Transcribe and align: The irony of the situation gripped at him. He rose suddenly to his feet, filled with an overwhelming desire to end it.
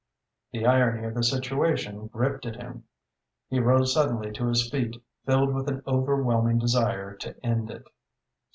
The 0.51 0.65
irony 0.65 1.05
of 1.05 1.13
the 1.13 1.23
situation 1.23 2.07
gripped 2.07 2.47
at 2.47 2.55
him. 2.55 2.85
He 3.51 3.59
rose 3.59 3.93
suddenly 3.93 4.31
to 4.31 4.47
his 4.47 4.67
feet, 4.67 4.99
filled 5.27 5.53
with 5.53 5.67
an 5.67 5.83
overwhelming 5.85 6.57
desire 6.57 7.13
to 7.17 7.35
end 7.45 7.69
it. 7.69 7.83